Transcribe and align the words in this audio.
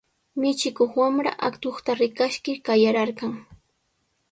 Michikuq 0.43 0.95
wamra 1.01 1.33
atuqta 1.49 1.91
rikaskir 1.99 2.57
qayararqan. 2.71 3.33